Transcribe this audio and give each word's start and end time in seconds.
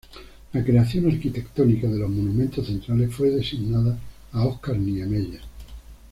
La 0.53 0.63
creación 0.65 1.05
arquitectónica 1.11 1.87
de 1.87 1.99
los 1.99 2.09
monumentos 2.09 2.65
centrales 2.65 3.13
fue 3.13 3.29
designada 3.29 3.99
a 4.31 4.45
Oscar 4.47 4.75
Niemeyer. 4.77 5.41